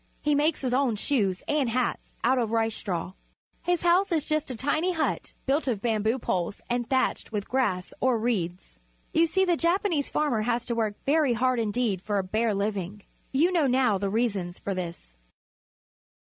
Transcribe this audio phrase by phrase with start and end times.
[0.19, 3.13] He makes his own shoes and hats out of rice straw.
[3.61, 7.93] His house is just a tiny hut, built of bamboo poles and thatched with grass
[8.01, 8.79] or reeds.
[9.13, 13.03] You see the Japanese farmer has to work very hard indeed for a bare living.
[13.31, 15.13] You know now the reasons for this.